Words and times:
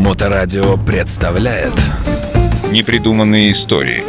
Моторадио 0.00 0.78
представляет 0.78 1.74
Непридуманные 2.70 3.52
истории 3.52 4.02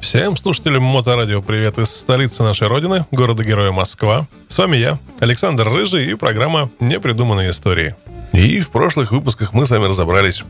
Всем 0.00 0.36
слушателям 0.36 0.82
Моторадио 0.82 1.40
привет 1.40 1.78
из 1.78 1.90
столицы 1.90 2.42
нашей 2.42 2.66
родины, 2.66 3.06
города-героя 3.12 3.70
Москва. 3.70 4.26
С 4.48 4.58
вами 4.58 4.76
я, 4.76 4.98
Александр 5.20 5.68
Рыжий 5.68 6.10
и 6.10 6.14
программа 6.16 6.68
«Непридуманные 6.80 7.50
истории». 7.50 7.94
И 8.32 8.60
в 8.60 8.70
прошлых 8.70 9.12
выпусках 9.12 9.52
мы 9.52 9.66
с 9.66 9.70
вами 9.70 9.84
разобрались 9.84 10.42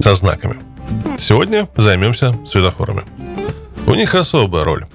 со 0.00 0.14
знаками. 0.14 0.60
Сегодня 1.18 1.68
займемся 1.76 2.38
светофорами. 2.46 3.02
У 3.88 3.94
них 3.96 4.14
особая 4.14 4.62
роль. 4.62 4.86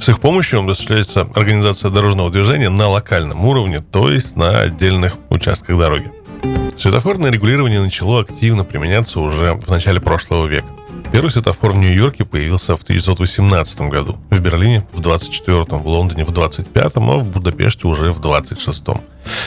С 0.00 0.08
их 0.08 0.20
помощью 0.20 0.60
осуществляется 0.60 1.28
организация 1.34 1.90
дорожного 1.90 2.30
движения 2.30 2.70
на 2.70 2.88
локальном 2.88 3.44
уровне, 3.44 3.80
то 3.80 4.10
есть 4.10 4.36
на 4.36 4.58
отдельных 4.58 5.16
участках 5.28 5.78
дороги. 5.78 6.15
Светофорное 6.78 7.30
регулирование 7.30 7.80
начало 7.80 8.20
активно 8.20 8.62
применяться 8.62 9.20
уже 9.20 9.54
в 9.54 9.70
начале 9.70 9.98
прошлого 9.98 10.46
века. 10.46 10.68
Первый 11.10 11.30
светофор 11.30 11.72
в 11.72 11.78
Нью-Йорке 11.78 12.26
появился 12.26 12.76
в 12.76 12.82
1918 12.82 13.80
году, 13.82 14.18
в 14.30 14.38
Берлине 14.40 14.86
в 14.92 15.00
24-м, 15.00 15.82
в 15.82 15.86
Лондоне 15.86 16.24
в 16.24 16.30
25-м, 16.30 17.10
а 17.10 17.16
в 17.16 17.28
Будапеште 17.28 17.86
уже 17.86 18.12
в 18.12 18.20
26-м. 18.20 19.00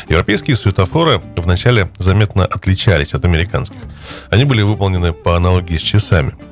Европейские 0.09 0.55
светофоры 0.55 1.21
вначале 1.35 1.91
заметно 1.99 2.45
отличались 2.45 3.13
от 3.13 3.25
американских. 3.25 3.79
Они 4.31 4.45
были 4.45 4.63
выполнены 4.63 5.13
по 5.13 5.35
аналогии 5.35 5.75
с 5.75 5.81
часами– 5.81 6.33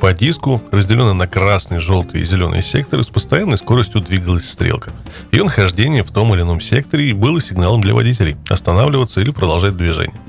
по 0.00 0.12
диску, 0.12 0.62
разделенной 0.70 1.14
на 1.14 1.26
красный, 1.26 1.80
желтый 1.80 2.20
и 2.20 2.24
зеленый 2.24 2.62
секторы, 2.62 3.02
с 3.02 3.08
постоянной 3.08 3.56
скоростью 3.56 4.00
двигалась 4.00 4.48
стрелка. 4.48 4.92
Ее 5.32 5.44
нахождение 5.44 6.02
в 6.04 6.10
том 6.10 6.32
или 6.34 6.42
ином 6.42 6.60
секторе 6.60 7.12
было 7.14 7.40
сигналом 7.40 7.80
для 7.80 7.94
водителей 7.94 8.36
останавливаться 8.48 9.20
или 9.20 9.30
продолжать 9.30 9.76
движение. 9.76 10.20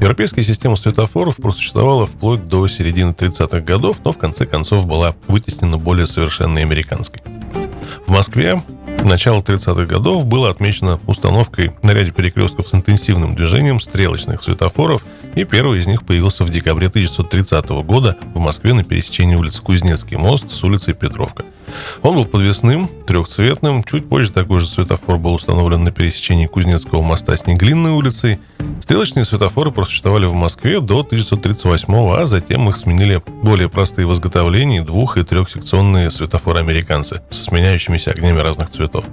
Европейская 0.00 0.42
система 0.42 0.76
светофоров 0.76 1.36
просуществовала 1.36 2.04
вплоть 2.04 2.46
до 2.46 2.68
середины 2.68 3.12
30-х 3.12 3.60
годов, 3.60 3.98
но 4.04 4.12
в 4.12 4.18
конце 4.18 4.44
концов 4.44 4.86
была 4.86 5.16
вытеснена 5.26 5.78
более 5.78 6.06
совершенной 6.06 6.62
американской. 6.62 7.22
В 8.06 8.10
Москве 8.10 8.62
Начало 9.04 9.40
30-х 9.40 9.86
годов 9.86 10.26
было 10.26 10.50
отмечено 10.50 10.98
установкой 11.06 11.72
на 11.82 11.92
ряде 11.92 12.10
перекрестков 12.10 12.68
с 12.68 12.74
интенсивным 12.74 13.34
движением 13.34 13.80
стрелочных 13.80 14.42
светофоров, 14.42 15.04
и 15.34 15.44
первый 15.44 15.78
из 15.78 15.86
них 15.86 16.04
появился 16.04 16.44
в 16.44 16.50
декабре 16.50 16.88
1930 16.88 17.68
года 17.84 18.16
в 18.34 18.38
Москве 18.38 18.74
на 18.74 18.84
пересечении 18.84 19.36
улицы 19.36 19.62
Кузнецкий 19.62 20.16
мост 20.16 20.50
с 20.50 20.64
улицей 20.64 20.94
Петровка– 20.94 21.44
он 22.02 22.14
был 22.14 22.24
подвесным, 22.24 22.88
трехцветным. 23.06 23.84
Чуть 23.84 24.08
позже 24.08 24.32
такой 24.32 24.60
же 24.60 24.66
светофор 24.66 25.18
был 25.18 25.34
установлен 25.34 25.84
на 25.84 25.90
пересечении 25.90 26.46
Кузнецкого 26.46 27.02
моста 27.02 27.36
с 27.36 27.46
Неглинной 27.46 27.92
улицей. 27.92 28.38
Стрелочные 28.80 29.24
светофоры 29.24 29.70
просуществовали 29.70 30.26
в 30.26 30.34
Москве 30.34 30.80
до 30.80 31.00
1938 31.00 31.94
а 32.16 32.26
затем 32.26 32.68
их 32.68 32.76
сменили 32.76 33.22
более 33.42 33.68
простые 33.68 34.06
в 34.06 34.12
изготовлении 34.12 34.80
двух- 34.80 35.16
и 35.16 35.24
трехсекционные 35.24 36.10
светофоры-американцы 36.10 37.22
со 37.30 37.44
сменяющимися 37.44 38.10
огнями 38.10 38.40
разных 38.40 38.70
цветов. 38.70 39.04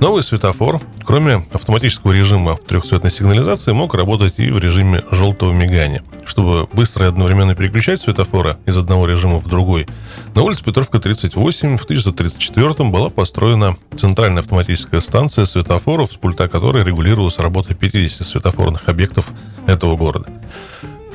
Новый 0.00 0.22
светофор, 0.22 0.80
кроме 1.04 1.46
автоматического 1.52 2.12
режима 2.12 2.56
трехцветной 2.56 3.10
сигнализации, 3.10 3.72
мог 3.72 3.94
работать 3.94 4.34
и 4.38 4.50
в 4.50 4.58
режиме 4.58 5.02
желтого 5.10 5.52
мигания. 5.52 6.02
Чтобы 6.26 6.66
быстро 6.72 7.06
и 7.06 7.08
одновременно 7.08 7.54
переключать 7.54 8.00
светофоры 8.02 8.58
из 8.66 8.76
одного 8.76 9.06
режима 9.06 9.38
в 9.38 9.46
другой, 9.46 9.86
на 10.34 10.42
улице 10.42 10.64
Петровка 10.64 10.98
38 10.98 11.78
в 11.78 11.84
1934 11.84 12.90
была 12.90 13.08
построена 13.08 13.76
центральная 13.96 14.40
автоматическая 14.40 15.00
станция 15.00 15.46
светофоров, 15.46 16.12
с 16.12 16.16
пульта 16.16 16.48
которой 16.48 16.84
регулировалась 16.84 17.38
работа 17.38 17.74
50 17.74 18.26
светофорных 18.26 18.88
объектов 18.88 19.30
этого 19.66 19.96
города. 19.96 20.28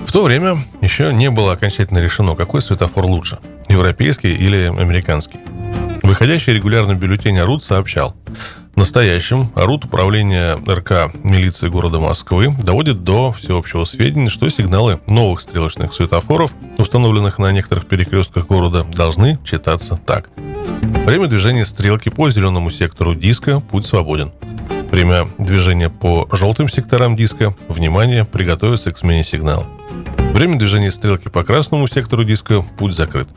В 0.05 0.11
то 0.11 0.23
время 0.23 0.57
еще 0.81 1.13
не 1.13 1.29
было 1.29 1.51
окончательно 1.51 1.99
решено, 1.99 2.35
какой 2.35 2.61
светофор 2.61 3.05
лучше– 3.05 3.39
европейский 3.67 4.33
или 4.33 4.73
американский. 4.75 5.39
Выходящий 6.01 6.53
регулярно 6.53 6.95
бюллетень 6.95 7.37
АРУД 7.37 7.63
сообщал, 7.63 8.15
настоящем 8.79 9.51
РУТ 9.55 9.85
управления 9.85 10.55
РК 10.55 11.13
милиции 11.23 11.67
города 11.67 11.99
Москвы 11.99 12.55
доводит 12.63 13.03
до 13.03 13.33
всеобщего 13.33 13.83
сведения, 13.83 14.29
что 14.29 14.47
сигналы 14.47 15.01
новых 15.05 15.41
стрелочных 15.41 15.93
светофоров, 15.93 16.53
установленных 16.77 17.39
на 17.39 17.51
некоторых 17.51 17.87
перекрестках 17.87 18.47
города, 18.47 18.85
должны 18.85 19.37
читаться 19.43 19.99
так. 20.05 20.29
Время 21.05 21.27
движения 21.27 21.65
стрелки 21.65 22.07
по 22.07 22.29
зеленому 22.29 22.69
сектору 22.69 23.15
диска 23.15 23.59
«Путь 23.59 23.85
свободен». 23.85 24.31
Время 24.91 25.27
движения 25.37 25.89
по 25.89 26.29
желтым 26.31 26.69
секторам 26.69 27.17
диска 27.17 27.53
«Внимание! 27.67 28.23
Приготовиться 28.23 28.91
к 28.91 28.97
смене 28.97 29.25
сигнала». 29.25 29.67
Время 30.33 30.57
движения 30.57 30.91
стрелки 30.91 31.27
по 31.27 31.43
красному 31.43 31.85
сектору 31.87 32.23
диска 32.23 32.61
«Путь 32.61 32.95
закрыт». 32.95 33.27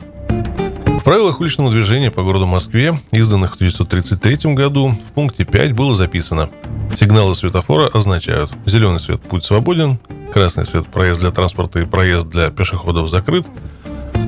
В 1.03 1.05
правилах 1.05 1.41
уличного 1.41 1.69
движения 1.69 2.11
по 2.11 2.23
городу 2.23 2.45
Москве, 2.45 2.97
изданных 3.11 3.51
в 3.51 3.55
1933 3.55 4.53
году, 4.53 4.87
в 4.87 5.11
пункте 5.11 5.43
5 5.43 5.73
было 5.73 5.95
записано 5.95 6.49
Сигналы 6.97 7.35
светофора 7.35 7.89
означают 7.89 8.51
зеленый 8.65 9.01
свет– 9.01 9.21
путь 9.29 9.43
свободен, 9.43 9.99
красный 10.31 10.63
свет– 10.63 10.87
проезд 10.93 11.19
для 11.19 11.31
транспорта 11.31 11.81
и 11.81 11.85
проезд 11.85 12.27
для 12.27 12.51
пешеходов 12.51 13.09
закрыт, 13.09 13.45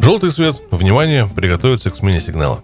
желтый 0.02 0.32
свет– 0.32 0.62
внимание, 0.72 1.30
приготовиться 1.34 1.92
к 1.92 1.96
смене 1.96 2.20
сигнала. 2.20 2.62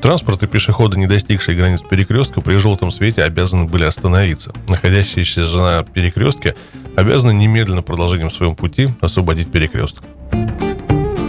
Транспорт 0.00 0.42
и 0.42 0.46
пешеходы, 0.46 0.98
не 0.98 1.06
достигшие 1.06 1.58
границ 1.58 1.82
перекрестка, 1.82 2.40
при 2.40 2.56
желтом 2.56 2.90
свете 2.90 3.22
обязаны 3.22 3.66
были 3.66 3.84
остановиться. 3.84 4.54
Находящиеся 4.66 5.42
на 5.42 5.82
перекрестке 5.82 6.54
обязаны 6.96 7.34
немедленно 7.34 7.82
продолжением 7.82 8.30
своем 8.30 8.56
пути 8.56 8.88
освободить 9.02 9.52
перекресток 9.52 10.04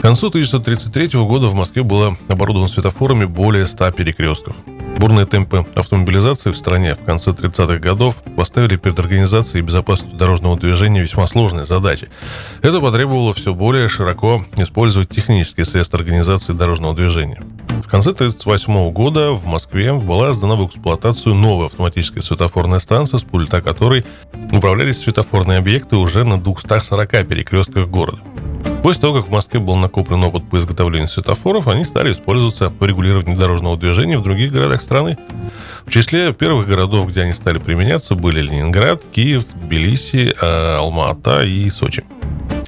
концу 0.07 0.27
1933 0.27 1.19
года 1.25 1.47
в 1.47 1.53
Москве 1.53 1.83
было 1.83 2.15
оборудовано 2.29 2.69
светофорами 2.69 3.25
более 3.25 3.65
100 3.65 3.91
перекрестков. 3.91 4.55
Бурные 4.97 5.25
темпы 5.25 5.65
автомобилизации 5.75 6.51
в 6.51 6.55
стране 6.55 6.95
в 6.95 7.03
конце 7.03 7.31
30-х 7.31 7.79
годов 7.79 8.15
поставили 8.37 8.77
перед 8.77 8.97
организацией 8.99 9.63
безопасности 9.63 10.15
дорожного 10.15 10.57
движения 10.57 11.01
весьма 11.01 11.27
сложные 11.27 11.65
задачи. 11.65 12.07
Это 12.61 12.79
потребовало 12.79 13.33
все 13.33 13.53
более 13.53 13.89
широко 13.89 14.45
использовать 14.55 15.09
технические 15.09 15.65
средства 15.65 15.99
организации 15.99 16.53
дорожного 16.53 16.95
движения. 16.95 17.41
В 17.67 17.89
конце 17.89 18.11
1938 18.11 18.93
года 18.93 19.31
в 19.31 19.45
Москве 19.45 19.91
была 19.91 20.31
сдана 20.31 20.55
в 20.55 20.65
эксплуатацию 20.65 21.35
новая 21.35 21.65
автоматическая 21.65 22.23
светофорная 22.23 22.79
станция, 22.79 23.17
с 23.17 23.23
пульта 23.23 23.61
которой 23.61 24.05
управлялись 24.53 24.99
светофорные 24.99 25.57
объекты 25.57 25.97
уже 25.97 26.23
на 26.23 26.39
240 26.39 27.27
перекрестках 27.27 27.89
города. 27.89 28.19
После 28.83 29.01
того, 29.01 29.15
как 29.15 29.27
в 29.27 29.31
Москве 29.31 29.59
был 29.59 29.75
накоплен 29.75 30.23
опыт 30.23 30.47
по 30.49 30.57
изготовлению 30.57 31.09
светофоров, 31.09 31.67
они 31.67 31.83
стали 31.83 32.11
использоваться 32.11 32.69
по 32.69 32.85
регулированию 32.85 33.37
дорожного 33.37 33.77
движения 33.77 34.17
в 34.17 34.23
других 34.23 34.51
городах 34.51 34.81
страны. 34.81 35.17
В 35.85 35.91
числе 35.91 36.33
первых 36.33 36.67
городов, 36.67 37.07
где 37.07 37.21
они 37.21 37.33
стали 37.33 37.57
применяться, 37.57 38.15
были 38.15 38.41
Ленинград, 38.41 39.03
Киев, 39.11 39.45
Тбилиси, 39.53 40.33
э, 40.39 40.75
Алма-Ата 40.77 41.43
и 41.43 41.69
Сочи. 41.69 42.03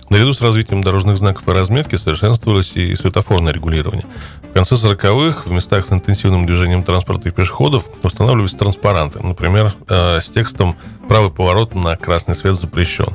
Наряду 0.09 0.34
с 0.34 0.42
развитием 0.42 0.81
дорожных 0.81 1.18
знаков 1.18 1.47
и 1.47 1.52
разметки 1.52 1.96
совершенствовалось 1.96 2.72
и 2.76 2.96
светофорное 2.96 3.53
регулирование. 3.53 4.06
В 4.49 4.53
конце 4.53 4.75
40-х 4.75 5.43
в 5.45 5.51
местах 5.51 5.85
с 5.87 5.91
интенсивным 5.91 6.45
движением 6.45 6.83
транспорта 6.83 7.29
и 7.29 7.31
пешеходов 7.31 7.85
устанавливались 8.03 8.53
транспаранты, 8.53 9.19
например, 9.25 9.73
э, 9.87 10.19
с 10.19 10.27
текстом 10.27 10.75
«Правый 11.07 11.29
поворот 11.29 11.75
на 11.75 11.95
красный 11.95 12.35
свет 12.35 12.55
запрещен». 12.55 13.13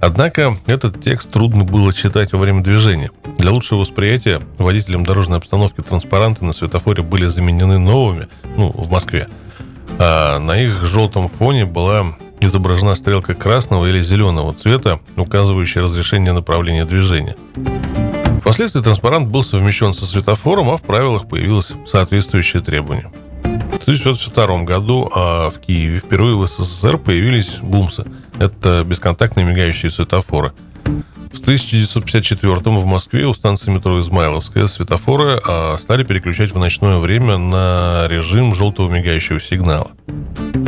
Однако 0.00 0.58
этот 0.66 1.02
текст 1.02 1.30
трудно 1.30 1.64
было 1.64 1.92
читать 1.92 2.32
во 2.32 2.38
время 2.38 2.62
движения. 2.62 3.10
Для 3.38 3.50
лучшего 3.50 3.80
восприятия 3.80 4.42
водителям 4.58 5.04
дорожной 5.04 5.38
обстановки 5.38 5.80
транспаранты 5.80 6.44
на 6.44 6.52
светофоре 6.52 7.02
были 7.02 7.26
заменены 7.26 7.78
новыми, 7.78 8.28
ну, 8.56 8.70
в 8.70 8.90
Москве. 8.90 9.28
А 9.98 10.38
на 10.38 10.60
их 10.60 10.84
желтом 10.84 11.28
фоне 11.28 11.64
была 11.64 12.14
изображена 12.40 12.94
стрелка 12.94 13.34
красного 13.34 13.86
или 13.86 14.02
зеленого 14.02 14.52
цвета, 14.52 15.00
указывающая 15.16 15.82
разрешение 15.82 16.32
направления 16.32 16.84
движения. 16.84 17.36
Впоследствии 18.54 18.82
транспарант 18.82 19.26
был 19.30 19.42
совмещен 19.42 19.92
со 19.94 20.06
светофором, 20.06 20.70
а 20.70 20.76
в 20.76 20.82
правилах 20.82 21.28
появилось 21.28 21.72
соответствующее 21.88 22.62
требование. 22.62 23.10
В 23.42 23.82
1902 23.82 24.62
году 24.62 25.10
а 25.12 25.50
в 25.50 25.58
Киеве 25.58 25.98
впервые 25.98 26.36
в 26.36 26.46
СССР 26.46 26.98
появились 26.98 27.58
бумсы. 27.60 28.04
Это 28.38 28.84
бесконтактные 28.84 29.44
мигающие 29.44 29.90
светофоры. 29.90 30.52
В 31.32 31.40
1954 31.40 32.54
в 32.54 32.86
Москве 32.86 33.26
у 33.26 33.34
станции 33.34 33.72
метро 33.72 34.00
Измайловская 34.00 34.68
светофоры 34.68 35.40
а, 35.44 35.76
стали 35.78 36.04
переключать 36.04 36.52
в 36.52 36.58
ночное 36.58 36.98
время 36.98 37.38
на 37.38 38.06
режим 38.06 38.54
желтого 38.54 38.88
мигающего 38.88 39.40
сигнала. 39.40 39.90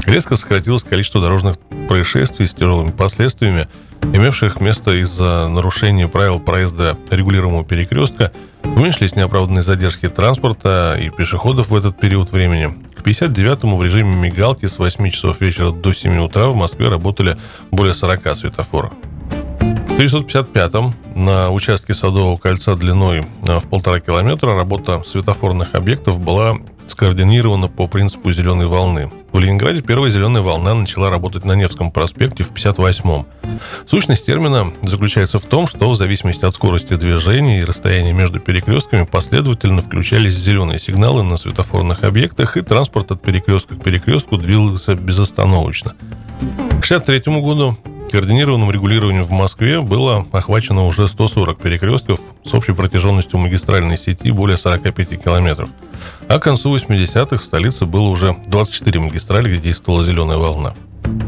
Резко 0.07 0.35
сократилось 0.35 0.83
количество 0.83 1.21
дорожных 1.21 1.57
происшествий 1.89 2.49
с 2.49 2.55
тяжелыми 2.55 2.91
последствиями, 2.91 3.69
имевших 4.15 4.61
место 4.61 4.93
из-за 5.03 5.49
нарушения 5.49 6.09
правил 6.09 6.41
проезда 6.41 6.97
регулируемого 7.11 7.65
перекрестка, 7.65 8.33
уменьшились 8.63 9.17
неоправданные 9.17 9.63
задержки 9.63 10.09
транспорта 10.09 10.99
и 11.01 11.11
пешеходов 11.11 11.71
в 11.71 11.77
этот 11.77 11.99
период 11.99 12.33
времени. 12.33 12.75
К 12.95 13.03
59-му 13.03 13.77
в 13.77 13.83
режиме 13.83 14.15
мигалки 14.17 14.67
с 14.67 14.79
8 14.79 15.11
часов 15.11 15.41
вечера 15.41 15.71
до 15.71 15.93
7 15.93 16.19
утра 16.19 16.49
в 16.49 16.57
Москве 16.57 16.89
работали 16.89 17.37
более 17.71 17.95
40 17.95 18.37
светофоров. 18.37 18.93
В 19.61 19.99
1955-м 19.99 20.95
на 21.15 21.51
участке 21.51 21.95
Садового 21.95 22.37
кольца 22.37 22.77
длиной 22.77 23.25
э, 23.47 23.59
в 23.61 23.65
полтора 23.65 23.99
километра 24.01 24.55
работа 24.55 25.03
светофорных 25.07 25.75
объектов 25.75 26.21
была 26.21 26.59
скоординирована 26.91 27.69
по 27.69 27.87
принципу 27.87 28.33
зеленой 28.33 28.67
волны. 28.67 29.11
В 29.33 29.39
Ленинграде 29.39 29.83
первая 29.83 30.11
зеленая 30.11 30.43
волна 30.43 30.75
начала 30.75 31.11
работать 31.11 31.45
на 31.45 31.53
Невском 31.53 31.91
проспекте 31.91 32.43
в 32.43 32.53
58-м. 32.53 33.27
Сущность 33.87 34.25
термина 34.25 34.73
заключается 34.83 35.39
в 35.39 35.45
том, 35.45 35.67
что 35.67 35.91
в 35.91 35.97
зависимости 35.97 36.45
от 36.45 36.55
скорости 36.55 36.95
движения 36.95 37.61
и 37.61 37.65
расстояния 37.65 38.13
между 38.13 38.41
перекрестками 38.41 39.05
последовательно 39.05 39.83
включались 39.83 40.33
зеленые 40.33 40.79
сигналы 40.79 41.23
на 41.23 41.37
светофорных 41.37 42.05
объектах, 42.05 42.57
и 42.57 42.63
транспорт 42.63 43.11
от 43.11 43.21
перекрестка 43.21 43.75
к 43.75 43.83
перекрестку 43.83 44.37
двигался 44.37 44.95
безостановочно. 44.95 45.95
К 46.41 46.85
1963 46.85 47.41
году 47.41 47.77
Координированным 48.11 48.71
регулированием 48.71 49.25
в 49.25 49.31
Москве 49.31 49.81
было 49.81 50.27
охвачено 50.33 50.87
уже 50.87 51.09
140 51.09 51.59
перекрестков 51.59 52.21
с 52.45 52.55
общей 52.55 52.73
протяженностью 52.73 53.39
магистральной 53.39 53.99
сети 53.99 54.31
более 54.31 54.57
45 54.57 55.23
километров. 55.23 55.71
А 56.29 56.39
к 56.39 56.45
концу 56.45 56.75
80-х 56.75 57.37
в 57.39 57.43
столице 57.43 57.85
было 57.85 58.09
уже 58.09 58.37
24 58.47 59.01
магистрали, 59.01 59.49
где 59.49 59.63
действовала 59.63 60.05
зеленая 60.05 60.39
волна. 60.39 60.75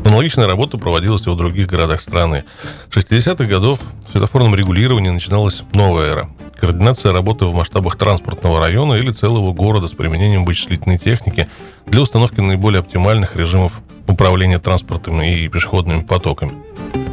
Аналогичная 0.04 0.46
работа 0.46 0.78
проводилась 0.78 1.26
и 1.26 1.30
в 1.30 1.36
других 1.36 1.66
городах 1.66 2.00
страны. 2.00 2.44
С 2.90 2.96
60-х 2.96 3.44
годов 3.44 3.80
в 4.06 4.12
светофорном 4.12 4.54
регулировании 4.54 5.10
начиналась 5.10 5.62
новая 5.74 6.06
эра. 6.10 6.30
Координация 6.58 7.12
работы 7.12 7.44
в 7.44 7.54
масштабах 7.54 7.96
транспортного 7.96 8.58
района 8.58 8.94
или 8.94 9.12
целого 9.12 9.52
города 9.52 9.86
с 9.86 9.92
применением 9.92 10.44
вычислительной 10.44 10.98
техники 10.98 11.48
для 11.86 12.02
установки 12.02 12.40
наиболее 12.40 12.80
оптимальных 12.80 13.36
режимов 13.36 13.80
управления 14.08 14.58
транспортом 14.58 15.22
и 15.22 15.46
пешеходными 15.48 16.00
потоками. 16.00 16.54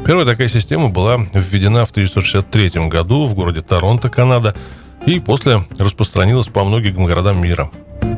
Первая 0.06 0.26
такая 0.26 0.48
система 0.48 0.90
была 0.90 1.18
введена 1.34 1.86
в 1.86 1.92
1963 1.92 2.88
году 2.90 3.26
в 3.26 3.36
городе 3.36 3.62
Торонто, 3.62 4.10
Канада, 4.10 4.56
и 5.06 5.20
после 5.20 5.64
распространилась 5.78 6.48
по 6.48 6.64
многим 6.64 7.06
городам 7.06 7.42
мира. 7.42 7.70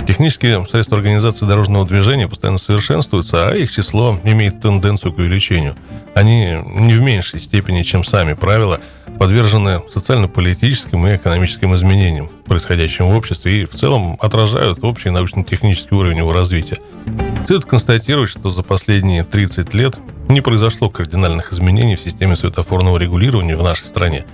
Технические 0.08 0.66
средства 0.68 0.98
организации 0.98 1.46
дорожного 1.46 1.86
движения 1.86 2.30
постоянно 2.30 2.58
совершенствуются, 2.58 3.50
а 3.50 3.56
их 3.56 3.70
число 3.72 4.18
имеет 4.24 4.62
тенденцию 4.62 5.14
к 5.14 5.18
увеличению. 5.18 5.76
Они 6.14 6.58
не 6.66 6.94
в 6.94 7.02
меньшей 7.02 7.42
степени, 7.42 7.84
чем 7.84 8.06
сами 8.06 8.34
правила, 8.34 8.80
подвержены 9.18 9.82
социально-политическим 9.90 11.08
и 11.08 11.16
экономическим 11.16 11.76
изменениям, 11.76 12.30
происходящим 12.46 13.10
в 13.10 13.16
обществе, 13.16 13.62
и 13.62 13.66
в 13.66 13.72
целом 13.72 14.18
отражают 14.20 14.84
общий 14.84 15.10
научно-технический 15.10 15.96
уровень 15.96 16.18
его 16.18 16.34
развития. 16.34 16.78
Следует 17.46 17.66
констатировать, 17.66 18.30
что 18.30 18.50
за 18.50 18.64
последние 18.64 19.24
30 19.24 19.74
лет 19.74 19.98
не 20.28 20.42
произошло 20.42 20.90
кардинальных 20.90 21.54
изменений 21.54 21.96
в 21.96 22.02
системе 22.02 22.36
светофорного 22.36 22.98
регулирования 22.98 23.56
в 23.56 23.64
нашей 23.64 23.86
стране. 23.86 24.26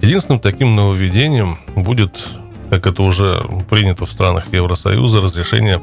Единственным 0.00 0.40
таким 0.40 0.74
нововведением 0.74 1.58
будет, 1.76 2.24
как 2.70 2.86
это 2.86 3.02
уже 3.02 3.44
принято 3.68 4.06
в 4.06 4.12
странах 4.12 4.52
Евросоюза, 4.52 5.20
разрешение 5.20 5.82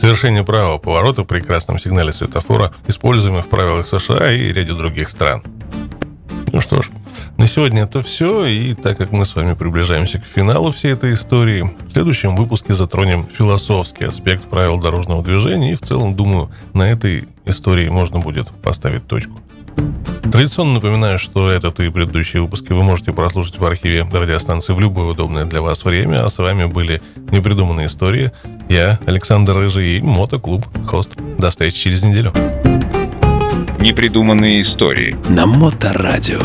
совершения 0.00 0.42
правого 0.42 0.78
поворота 0.78 1.24
при 1.24 1.40
красном 1.40 1.78
сигнале 1.78 2.12
светофора, 2.12 2.72
используемый 2.86 3.42
в 3.42 3.48
правилах 3.48 3.86
США 3.86 4.32
и 4.32 4.52
ряде 4.52 4.74
других 4.74 5.08
стран. 5.08 5.42
Ну 6.52 6.60
что 6.60 6.82
ж, 6.82 6.90
на 7.36 7.46
сегодня 7.46 7.82
это 7.82 8.02
все, 8.02 8.44
и 8.46 8.74
так 8.74 8.98
как 8.98 9.12
мы 9.12 9.24
с 9.24 9.34
вами 9.34 9.54
приближаемся 9.54 10.18
к 10.18 10.24
финалу 10.24 10.70
всей 10.70 10.92
этой 10.92 11.14
истории, 11.14 11.70
в 11.86 11.92
следующем 11.92 12.36
выпуске 12.36 12.74
затронем 12.74 13.26
философский 13.26 14.06
аспект 14.06 14.44
правил 14.44 14.78
дорожного 14.78 15.22
движения, 15.22 15.72
и 15.72 15.76
в 15.76 15.80
целом, 15.80 16.14
думаю, 16.14 16.50
на 16.74 16.90
этой 16.90 17.28
истории 17.44 17.88
можно 17.88 18.18
будет 18.18 18.48
поставить 18.62 19.06
точку. 19.06 19.40
Традиционно 20.30 20.74
напоминаю, 20.74 21.18
что 21.18 21.50
этот 21.50 21.80
и 21.80 21.88
предыдущие 21.88 22.42
выпуски 22.42 22.72
вы 22.72 22.82
можете 22.82 23.12
прослушать 23.12 23.58
в 23.58 23.64
архиве 23.64 24.06
радиостанции 24.10 24.72
в 24.72 24.80
любое 24.80 25.06
удобное 25.06 25.44
для 25.44 25.60
вас 25.60 25.84
время, 25.84 26.24
а 26.24 26.28
с 26.28 26.38
вами 26.38 26.66
были 26.66 27.02
«Непридуманные 27.30 27.86
истории», 27.86 28.30
я, 28.68 29.00
Александр 29.06 29.56
Рыжий 29.56 29.98
и 29.98 30.00
Мотоклуб 30.00 30.64
Хост. 30.86 31.10
До 31.38 31.50
встречи 31.50 31.78
через 31.78 32.04
неделю. 32.04 32.32
Непридуманные 33.80 34.62
истории. 34.62 35.16
На 35.28 35.46
Моторадио. 35.46 36.38